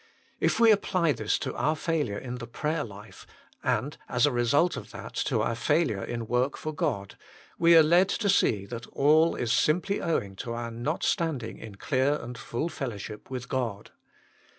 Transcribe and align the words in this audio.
If 0.39 0.59
we 0.59 0.71
apply 0.71 1.11
this 1.11 1.37
to 1.37 1.53
our 1.55 1.75
failure 1.75 2.17
in 2.17 2.39
the 2.39 2.47
prayer 2.47 2.83
life, 2.83 3.27
and 3.63 3.95
as 4.09 4.25
a 4.25 4.31
result 4.31 4.75
of 4.75 4.89
that 4.89 5.13
to 5.25 5.43
our 5.43 5.53
failure 5.53 6.03
in 6.03 6.25
work 6.25 6.57
for 6.57 6.73
God, 6.73 7.15
we 7.59 7.77
are 7.77 7.83
led 7.83 8.09
to 8.09 8.27
see 8.27 8.65
that 8.65 8.87
all 8.87 9.35
is 9.35 9.53
simply 9.53 10.01
owing 10.01 10.35
to 10.37 10.53
our 10.53 10.71
not 10.71 11.03
standing 11.03 11.59
in 11.59 11.75
clear 11.75 12.15
and 12.15 12.35
full 12.35 12.67
fellowship 12.67 13.29
with 13.29 13.47
God. 13.47 13.91